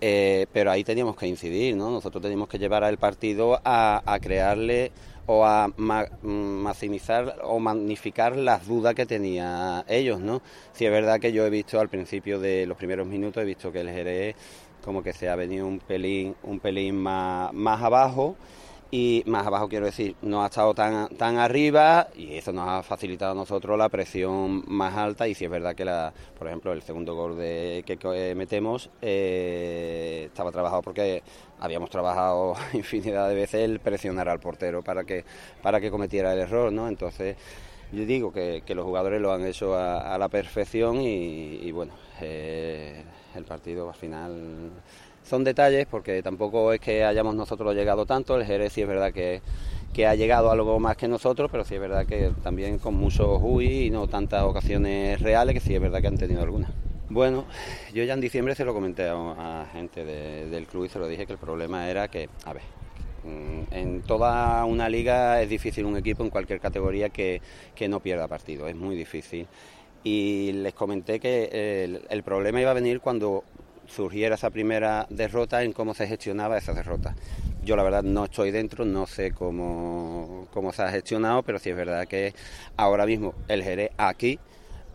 [0.00, 1.90] Eh, pero ahí teníamos que incidir, ¿no?
[1.90, 4.92] Nosotros teníamos que llevar al partido a, crearle
[5.26, 10.40] o a maximizar o magnificar las dudas que tenía ellos, ¿no?
[10.72, 13.72] Si es verdad que yo he visto al principio de los primeros minutos, he visto
[13.72, 14.36] que el Jerez
[14.84, 18.36] como que se ha venido un pelín, un pelín más, más abajo
[18.90, 22.82] y más abajo quiero decir, no ha estado tan, tan arriba y eso nos ha
[22.82, 26.72] facilitado a nosotros la presión más alta y si es verdad que la, por ejemplo
[26.72, 31.22] el segundo gol de, que, metemos eh, estaba trabajado porque
[31.60, 35.24] habíamos trabajado infinidad de veces el presionar al portero para que,
[35.62, 36.88] para que cometiera el error, ¿no?
[36.88, 37.36] Entonces
[37.92, 43.02] yo digo que, los jugadores lo han hecho a, la perfección y, bueno, eh,
[43.34, 44.70] el partido al final
[45.28, 49.12] son detalles porque tampoco es que hayamos nosotros llegado tanto, el Jerez sí es verdad
[49.12, 49.42] que,
[50.06, 53.86] ha llegado algo más que nosotros, pero sí es verdad que también con muchos UI
[53.86, 56.70] y no tantas ocasiones reales, que sí es verdad que han tenido algunas.
[57.10, 57.46] Bueno,
[57.92, 61.26] yo ya en diciembre se lo comenté a, gente del club y se lo dije
[61.26, 62.62] que el problema era que, a ver,
[63.24, 67.40] mm, en toda una liga es difícil un equipo en cualquier categoría que,
[67.88, 69.48] no pierda partido, es muy difícil.
[70.04, 73.42] Y les comenté que el problema iba a venir cuando
[73.88, 77.14] surgiera esa primera derrota en cómo se gestionaba esa derrota.
[77.64, 81.70] Yo la verdad no estoy dentro, no sé cómo, cómo se ha gestionado, pero sí
[81.70, 82.34] es verdad que
[82.76, 84.38] ahora mismo el Jerez aquí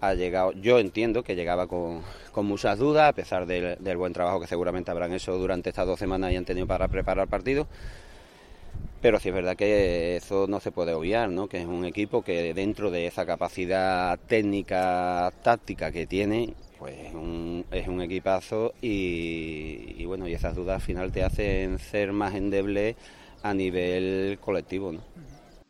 [0.02, 2.02] ha llegado, yo entiendo que llegaba con,
[2.32, 5.88] con muchas dudas, a pesar del, del, buen trabajo que seguramente habrán hecho durante estas
[5.88, 7.68] dos semanas y han tenido para preparar el partido.
[9.02, 11.48] Pero sí es verdad que eso no se puede obviar, ¿no?
[11.48, 16.54] que es un equipo que dentro de esa capacidad técnica, táctica que tiene,
[16.84, 17.00] pues
[17.72, 22.98] es un, equipazo y, bueno, y esas dudas al final te hacen ser más endeble
[23.42, 24.92] a nivel colectivo.
[24.92, 25.02] ¿no?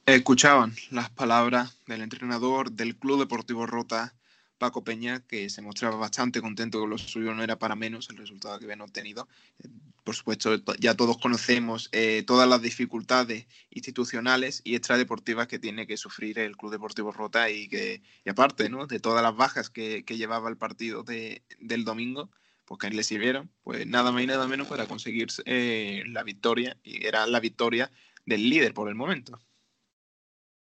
[0.07, 4.15] Escuchaban las palabras del entrenador del Club Deportivo Rota,
[4.63, 8.15] Paco Peña, que se mostraba bastante contento con lo suyo, no era para menos el
[8.15, 9.27] resultado que habían obtenido.
[9.61, 9.67] Eh,
[10.05, 15.97] por supuesto, ya todos conocemos eh, todas las dificultades institucionales y extradeportivas que tiene que
[15.97, 18.87] sufrir el Club Deportivo Rota y que, y aparte ¿no?
[18.87, 22.29] de todas las bajas que, llevaba el partido de, del domingo,
[22.63, 26.77] pues que le sirvieron, pues nada más y nada menos para conseguir eh, la victoria,
[26.83, 27.91] y era la victoria
[28.25, 29.41] del líder por el momento.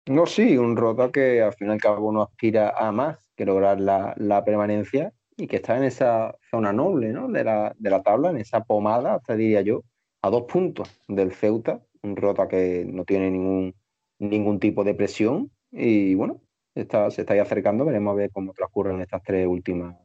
[0.08, 3.46] No, sí, un Rota que al fin y al cabo no aspira a más que
[3.46, 7.28] lograr la, permanencia y que está en esa zona noble ¿no?
[7.28, 9.84] de, la, de la tabla, en esa pomada, hasta diría yo,
[10.22, 13.74] a dos puntos del Ceuta, un Rota que no tiene ningún,
[14.20, 16.40] ningún tipo de presión y bueno,
[16.76, 19.96] está, se está ahí acercando, veremos a ver cómo transcurren estas tres últimas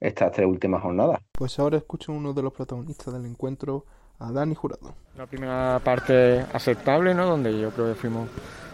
[0.00, 1.20] estas tres últimas jornadas.
[1.32, 3.84] Pues ahora escucho uno de los protagonistas del encuentro,
[4.18, 4.94] a Dani Jurado.
[5.16, 7.26] La primera parte aceptable, ¿no?
[7.26, 8.28] Donde yo creo que fuimos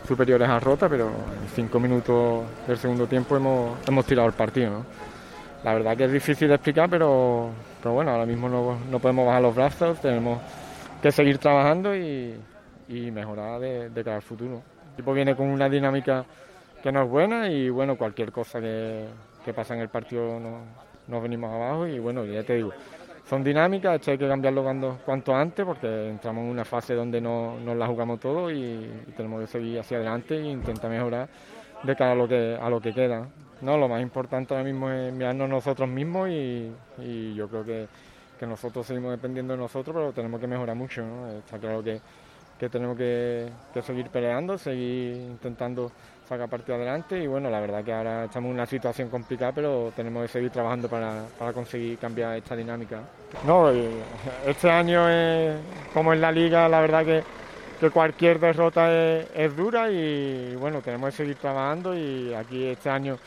[0.07, 4.70] superiores a Rota, pero en cinco minutos del segundo tiempo hemos, hemos tirado el partido.
[4.70, 4.85] ¿no?
[5.64, 7.50] La verdad que es difícil de explicar, pero,
[7.81, 10.40] pero bueno, ahora mismo no, no, podemos bajar los brazos, tenemos
[11.00, 12.35] que seguir trabajando y,
[12.88, 14.62] y mejorar de, de, cara al futuro.
[14.87, 16.24] El equipo viene con una dinámica
[16.83, 19.07] que no es buena y bueno, cualquier cosa que,
[19.44, 20.62] que pasa en el partido nos,
[21.07, 22.72] nos venimos abajo y bueno, ya te digo,
[23.28, 27.20] son dinámicas, esto hay que cambiarlo cuando, cuanto antes porque entramos en una fase donde
[27.20, 31.28] no, nos la jugamos todo y, tenemos que seguir hacia adelante e intentar mejorar
[31.82, 33.26] de cara a lo que, a lo que queda.
[33.62, 37.88] No, lo más importante ahora mismo es mirarnos nosotros mismos y, yo creo que,
[38.42, 41.04] nosotros seguimos dependiendo de nosotros, pero tenemos que mejorar mucho.
[41.38, 42.00] Está claro que,
[42.68, 43.48] tenemos que,
[43.82, 45.92] seguir peleando, seguir intentando
[46.33, 49.92] sacar partido adelante y bueno, la verdad que ahora estamos en una situación complicada, pero
[49.95, 53.01] tenemos que seguir trabajando para, conseguir cambiar esta dinámica.
[53.47, 53.71] No,
[54.47, 55.57] este año, es,
[55.92, 57.23] como en la liga, la verdad que,
[57.81, 63.18] que cualquier derrota es, dura y bueno, tenemos que seguir trabajando y aquí este año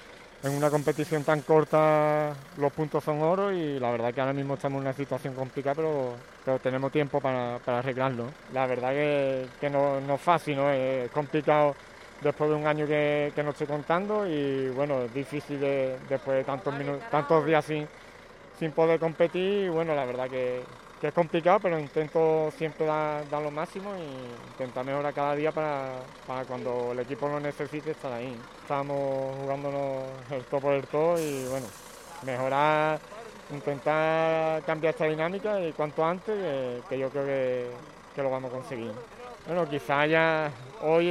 [0.44, 4.56] en una competición tan corta los puntos son oro y la verdad que ahora mismo
[4.56, 6.14] estamos en una situación complicada, pero,
[6.44, 8.26] pero tenemos tiempo para, arreglarlo.
[8.54, 10.72] La verdad que, que no, no, es fácil, ¿no?
[10.72, 11.76] es complicado
[12.22, 16.74] después de un año que, no estoy contando y bueno, es difícil después de tantos,
[16.74, 17.88] minutos, tantos días sin,
[18.58, 20.64] sin poder competir y bueno, la verdad que,
[21.02, 26.00] es complicado, pero intento siempre dar, lo máximo y intentar mejorar cada día para,
[26.48, 28.36] cuando el equipo lo necesite estar ahí.
[28.64, 31.68] Estamos jugándonos el todo por el todo y bueno,
[32.24, 33.00] mejorar,
[33.52, 37.68] intentar cambiar esta dinámica y cuanto antes, que, yo creo que,
[38.16, 38.92] que, lo vamos a conseguir.
[39.46, 40.50] Bueno, quizá ya
[40.82, 41.08] hoy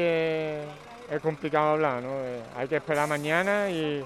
[1.10, 2.12] es complicado hablar, ¿no?
[2.22, 4.04] Eh, hay que esperar mañana y,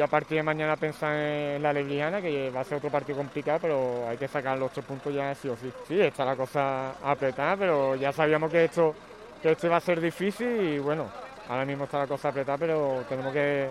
[0.00, 3.58] a partir de mañana pensar en la Lebrijana, que va a ser otro partido complicado,
[3.62, 5.70] pero hay que sacar los tres puntos ya sí o sí.
[5.86, 8.94] Sí, está la cosa apretada, pero ya sabíamos que esto,
[9.42, 11.10] que esto iba a ser difícil y bueno,
[11.48, 13.68] ahora mismo está la cosa apretada, pero tenemos que,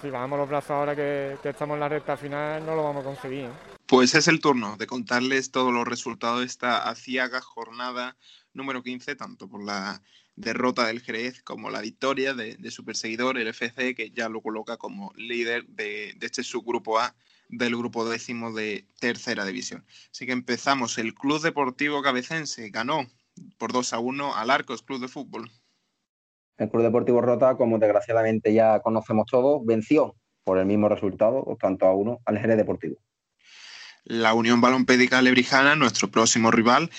[0.00, 3.06] si bajamos los brazos ahora que, estamos en la recta final, no lo vamos a
[3.06, 3.46] conseguir.
[3.46, 3.76] ¿eh?
[3.86, 8.16] Pues es el turno de contarles todos los resultados de esta aciaga jornada
[8.52, 10.02] número 15, tanto por la
[10.36, 14.76] derrota del Jerez como la victoria de, su perseguidor, el FC, que ya lo coloca
[14.76, 17.14] como líder de, este subgrupo A
[17.48, 19.84] del grupo décimo de tercera división.
[20.10, 20.98] Así que empezamos.
[20.98, 23.06] El Club Deportivo Cabecense ganó
[23.58, 25.50] por 2 a 1 al Arcos Club de Fútbol.
[26.58, 31.86] El Club Deportivo Rota, como desgraciadamente ya conocemos todos, venció por el mismo resultado, tanto
[31.86, 32.96] a uno, al Jerez Deportivo.
[34.04, 36.90] La Unión Balompédica Lebrijana, nuestro próximo rival,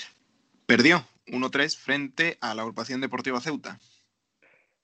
[0.66, 3.80] perdió 1-3 frente a la agrupación deportiva Ceuta.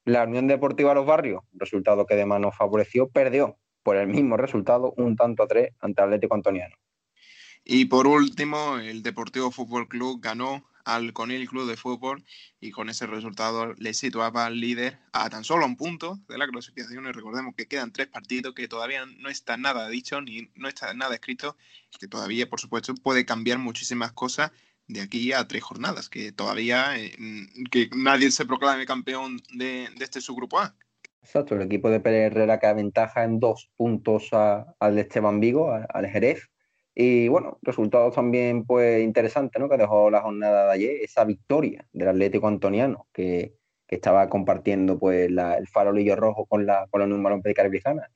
[0.06, 4.94] La Unión Deportiva Los Barrios, resultado que además nos favoreció, perdió por el mismo resultado,
[4.98, 6.76] un tanto a tres ante Atlético Antoniano.
[7.64, 12.24] Y por último, el Deportivo Fútbol Club ganó al Conil Club de Fútbol
[12.60, 17.06] y con ese resultado le situaba líder a tan solo un punto de la clasificación.
[17.06, 20.94] Y recordemos que quedan tres partidos que todavía no está nada dicho ni no está
[20.94, 21.56] nada escrito,
[21.98, 24.52] que todavía, por supuesto, puede cambiar muchísimas cosas
[24.88, 27.16] de aquí a tres jornadas, que todavía eh,
[27.72, 30.76] que nadie se proclame campeón de, este subgrupo A.
[31.22, 36.08] Exacto, el equipo de Pérez Herrera que ventaja en dos puntos al Esteban Vigo, al
[36.08, 36.50] Jerez.
[36.96, 39.70] Y bueno, resultados también pues interesantes, ¿no?
[39.70, 43.56] Que dejó la jornada de ayer, esa victoria del Atlético Antoniano, que,
[43.88, 47.54] estaba compartiendo pues el farolillo rojo con la, con la Unión Balompié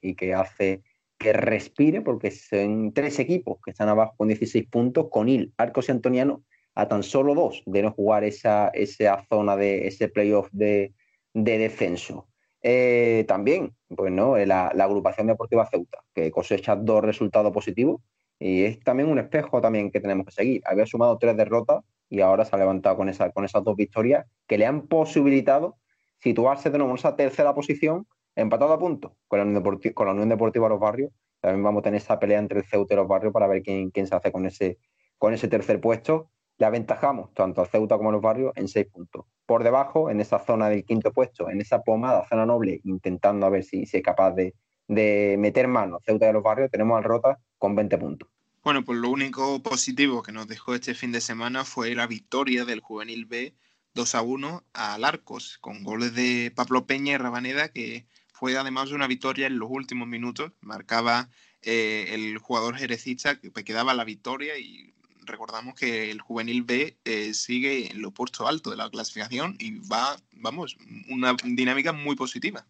[0.01, 0.81] y que hace
[1.19, 5.89] que respire, porque son tres equipos que están abajo con 16 puntos, con Il, Arcos
[5.89, 6.43] y Antoniano
[6.77, 10.93] a tan solo dos de no jugar esa, esa zona de ese playoff de,
[11.33, 12.27] de descenso.
[12.61, 18.01] Eh, también, pues no, la, la, agrupación deportiva Ceuta, que cosecha dos resultados positivos
[18.37, 20.61] y es también un espejo también que tenemos que seguir.
[20.65, 24.27] Había sumado tres derrotas y ahora se ha levantado con, esa, con esas dos victorias
[24.45, 25.77] que le han posibilitado
[26.19, 30.05] situarse de nuevo en esa tercera posición, empatado a punto con la Unión Deportiva, con
[30.05, 31.11] la Unión Deportiva Los Barrios.
[31.41, 33.89] También vamos a tener esa pelea entre el Ceuta y los Barrios para ver quién,
[33.89, 34.77] quién se hace con ese,
[35.17, 38.87] con ese tercer puesto le aventajamos tanto a Ceuta como a los barrios en seis
[38.87, 39.25] puntos.
[39.45, 43.49] Por debajo, en esa zona del quinto puesto, en esa pomada, zona noble, intentando a
[43.49, 44.53] ver si, es capaz de,
[44.87, 48.29] meter mano Ceuta y los barrios, tenemos al Rota con 20 puntos.
[48.63, 52.65] Bueno, pues lo único positivo que nos dejó este fin de semana fue la victoria
[52.65, 53.55] del Juvenil B
[53.93, 58.91] 2 a 1 al Arcos, con goles de Pablo Peña y Rabaneda, que fue además
[58.91, 60.51] una victoria en los últimos minutos.
[60.61, 61.29] Marcaba
[61.61, 64.93] eh, el jugador jerecista que quedaba la victoria y
[65.27, 69.79] recordamos que el juvenil B eh, sigue en lo puesto alto de la clasificación y
[69.87, 70.77] va, vamos,
[71.09, 72.65] una dinámica muy positiva.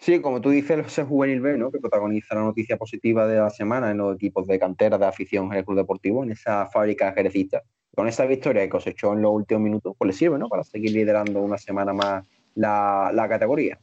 [0.00, 1.70] Sí, como tú dices, ese juvenil B, ¿no?
[1.70, 5.48] que protagoniza la noticia positiva de la semana en los equipos de cantera de afición
[5.48, 7.62] del Club Deportivo, en esa fábrica jerecista.
[7.94, 10.48] Con esa victoria que cosechó en los últimos minutos, pues le sirve ¿no?
[10.48, 13.80] para seguir liderando una semana más la, la categoría.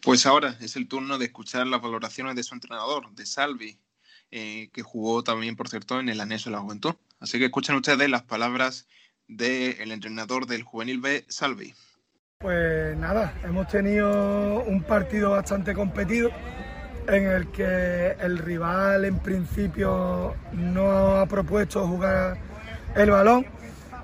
[0.00, 3.78] Pues ahora es el turno de escuchar las valoraciones de su entrenador, de Salvi,
[4.36, 6.94] eh, que jugó también, por cierto, en el anexo de la juventud.
[7.20, 8.88] Así que escuchen ustedes las palabras
[9.28, 11.72] del entrenador del juvenil B, Salvi.
[12.40, 16.32] Pues nada, hemos tenido un partido bastante competido
[17.06, 22.36] en el que el rival en principio no ha propuesto jugar
[22.96, 23.46] el balón.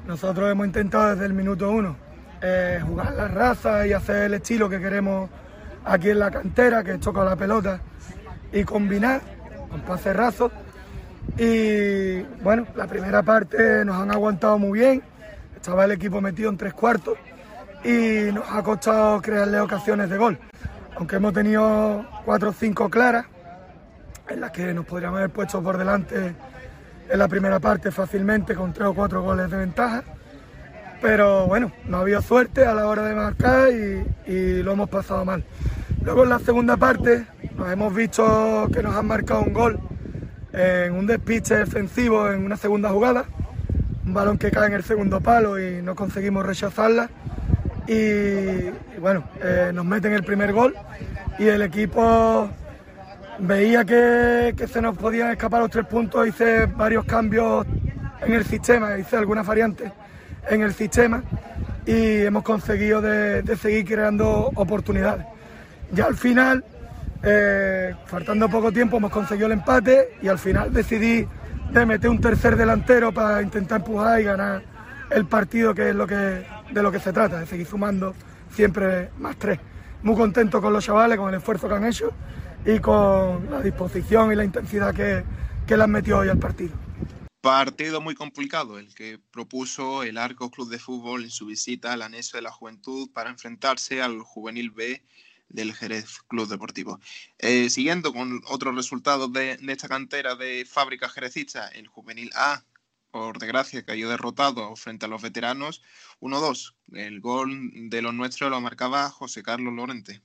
[0.07, 1.97] Nosotros hemos intentado desde el minuto uno
[2.41, 5.29] eh, jugar la raza y hacer el estilo que queremos
[5.85, 7.83] aquí en la cantera, que es tocar la pelota
[8.53, 9.40] y combinar
[9.71, 10.53] con rasos.
[11.39, 15.03] Y bueno, la primera parte nos han aguantado muy bien,
[15.55, 17.17] estaba el equipo metido en tres cuartos
[17.85, 20.39] y nos ha costado crearle ocasiones de gol.
[20.97, 23.27] Aunque hemos tenido cuatro o cinco claras,
[24.29, 26.35] en las que nos podríamos haber puesto por delante
[27.11, 30.05] en la primera parte fácilmente con tres o cuatro goles de ventaja.
[31.03, 33.69] Pero bueno, no ha habido suerte a la hora de marcar
[34.27, 35.45] y, lo hemos pasado mal.
[36.05, 37.27] Luego en la segunda parte
[37.61, 39.79] nos hemos visto que nos han marcado un gol
[40.51, 43.27] en un despiste defensivo en una segunda jugada,
[44.07, 47.11] un balón que cae en el segundo palo y no conseguimos rechazarla.
[47.87, 50.75] Y, bueno, eh, nos meten el primer gol
[51.39, 52.49] y el equipo
[53.41, 57.67] veía que, se nos podían escapar los tres puntos, hice varios cambios
[58.23, 59.93] en el sistema, hice algunas variantes
[60.49, 61.23] en el sistema
[61.85, 65.27] y hemos conseguido de, seguir creando oportunidades.
[65.93, 66.65] Ya al final,
[67.23, 71.27] eh, faltando poco tiempo, hemos conseguido el empate y al final decidí
[71.73, 74.63] de meter un tercer delantero para intentar empujar y ganar
[75.11, 78.15] el partido, que es lo que, de lo que se trata, de seguir sumando
[78.55, 79.59] siempre más tres.
[80.03, 82.13] Muy contento con los chavales, con el esfuerzo que han hecho
[82.65, 85.23] y con la disposición y la intensidad que,
[85.67, 86.73] que le han metido hoy al partido.
[87.41, 92.03] Partido muy complicado el que propuso el Arco Club de Fútbol en su visita al
[92.03, 95.03] anexo de la Juventud para enfrentarse al Juvenil B
[95.51, 96.99] del Jerez Club Deportivo.
[97.39, 102.65] Eh, siguiendo con otros resultados de, de, esta cantera de fábrica jerezista, el Juvenil A,
[103.11, 105.83] por desgracia, cayó derrotado frente a los veteranos
[106.21, 106.75] 1-2.
[106.93, 110.23] El gol de los nuestros lo marcaba José Carlos Lorente.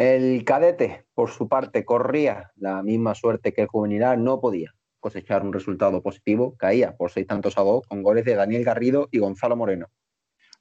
[0.00, 4.74] El cadete, por su parte, corría la misma suerte que el juvenil A, no podía
[4.98, 9.08] cosechar un resultado positivo, caía por seis tantos a dos con goles de Daniel Garrido
[9.10, 9.88] y Gonzalo Moreno.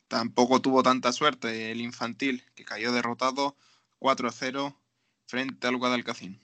[0.10, 3.56] Tampoco tuvo tanta suerte el infantil, que cayó derrotado
[4.00, 4.76] 4-0
[5.28, 6.42] frente al Guadalcacín.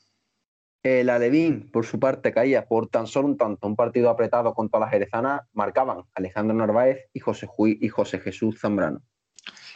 [0.84, 3.66] El Alevín, por su parte, caía por tan solo un tanto.
[3.66, 9.02] Un partido apretado contra la Jerezana marcaban Alejandro Narváez y José, y José Jesús Zambrano.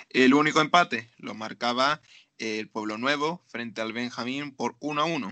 [0.09, 1.99] El único empate lo marcaba
[2.37, 5.31] el Pueblo Nuevo frente al Benjamín por 1 a 1.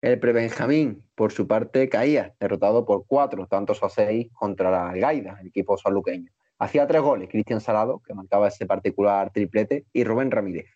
[0.00, 5.36] El Prebenjamín, por su parte, caía, derrotado por cuatro tantos a seis contra la Gaida,
[5.42, 6.32] el equipo saluqueño.
[6.58, 10.66] Hacía tres goles Cristian Salado, que marcaba ese particular triplete, y Rubén Ramírez.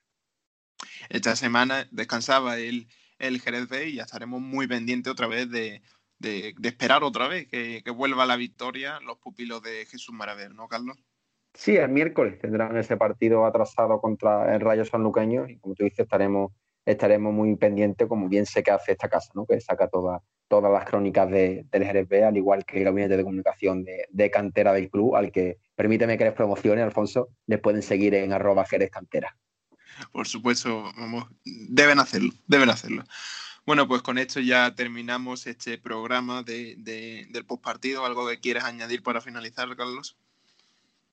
[1.09, 5.83] Esta semana descansaba el, el Jerez B y ya estaremos muy pendientes otra vez de,
[6.63, 10.97] esperar otra vez que, que, vuelva la victoria los pupilos de Jesús Maraver, ¿no, Carlos?
[11.55, 16.01] Sí, el miércoles tendrán ese partido atrasado contra el Rayo Sanluqueño y como tú dices
[16.01, 16.53] estaremos
[16.85, 19.47] estaremos muy pendientes, como bien sé que hace esta casa, ¿no?
[19.47, 20.23] que saca todas
[20.73, 24.73] las crónicas de, del Jerez B, al igual que el gabinete de comunicación de, cantera
[24.73, 28.89] del club, al que permíteme que les promocione, Alfonso, les pueden seguir en arroba Jerez
[28.89, 29.37] Cantera.
[30.13, 33.03] Por supuesto, vamos, deben hacerlo, deben hacerlo.
[33.67, 38.07] Bueno, pues con esto ya terminamos este programa de, del postpartido.
[38.07, 40.17] ¿Algo que quieras añadir para finalizar, Carlos?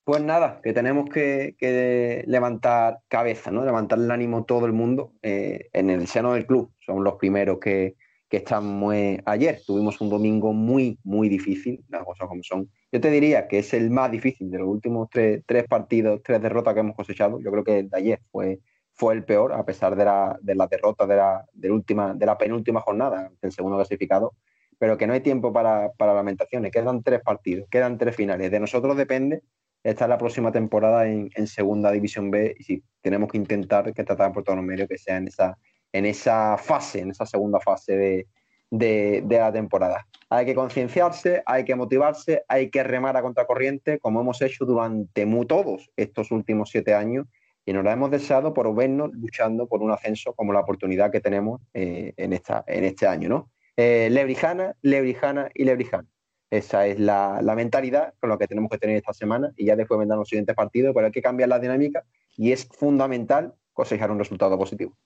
[0.04, 3.64] Pues nada, que tenemos que, levantar cabeza, ¿no?
[3.64, 6.70] Levantar el ánimo todo el mundo eh, en el seno del club.
[6.78, 7.96] Son los primeros que,
[8.28, 9.20] que están muy...
[9.24, 12.70] Ayer tuvimos un domingo muy, muy difícil, las cosas como son.
[12.92, 16.74] Yo te diría que es el más difícil de los últimos tres, partidos, tres derrotas
[16.74, 17.40] que hemos cosechado.
[17.40, 18.60] Yo creo que el de ayer fue,
[18.92, 22.26] fue el peor, a pesar de la, de la derrota de la, de, última, de
[22.26, 24.34] la penúltima jornada, del segundo clasificado.
[24.78, 26.72] Pero que no hay tiempo para, para lamentaciones.
[26.72, 28.50] Quedan tres partidos, quedan tres finales.
[28.50, 29.42] De nosotros depende
[29.82, 34.04] esta es la próxima temporada en, Segunda División B y sí, tenemos que intentar que
[34.04, 35.56] tratar por todos los medios que sea en esa,
[35.92, 38.26] en esa fase, en esa segunda fase de,
[38.70, 40.06] la temporada.
[40.28, 45.26] Hay que concienciarse, hay que motivarse, hay que remar a contracorriente, como hemos hecho durante
[45.26, 47.26] muy todos estos últimos siete años,
[47.66, 51.20] y nos lo hemos deseado por vernos luchando por un ascenso como la oportunidad que
[51.20, 53.28] tenemos eh, en, esta, en este año.
[53.28, 53.50] ¿no?
[53.76, 56.06] Eh, lebrijana, Lebrijana y Lebrijana.
[56.50, 59.98] Esa es la, mentalidad con la que tenemos que tener esta semana y ya después
[59.98, 62.04] vendrán los siguientes partidos, pero hay que cambiar la dinámica
[62.36, 64.96] y es fundamental cosechar un resultado positivo.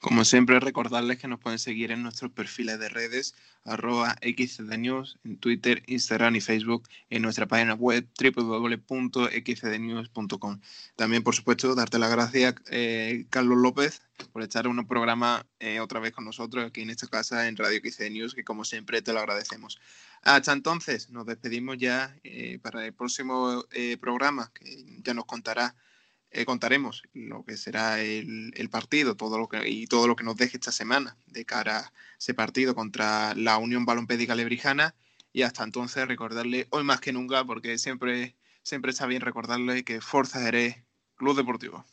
[0.00, 3.34] Como siempre, recordarles que nos pueden seguir en nuestros perfiles de redes,
[3.66, 10.60] arroba xcdnews, en Twitter, Instagram y Facebook, en nuestra página web www.xcdnews.com.
[10.96, 14.00] También, por supuesto, darte las gracias, eh, Carlos López,
[14.32, 17.58] por estar en un programa eh, otra vez con nosotros aquí en esta casa en
[17.58, 19.78] Radio XC News, que como siempre te lo agradecemos.
[20.22, 23.66] Hasta entonces, nos despedimos ya eh, para el próximo
[24.00, 25.74] programa, que ya nos contará
[26.32, 30.36] eh, contaremos lo que será el, partido todo lo que, y todo lo que nos
[30.36, 34.94] deje esta semana de cara a ese partido contra la Unión Balompédica Lebrijana.
[35.32, 40.00] Y hasta entonces recordarle, hoy más que nunca, porque siempre, siempre está bien recordarle que
[40.00, 40.76] Forza Jerez,
[41.16, 41.84] Club Deportivo.